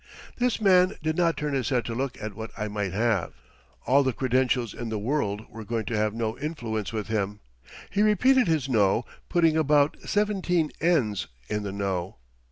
[0.37, 3.33] This man did not turn his head to look at what I might have.
[3.85, 7.39] All the credentials in the world were going to have no influence with him.
[7.91, 12.17] He repeated his No, putting about seventeen n's in the No!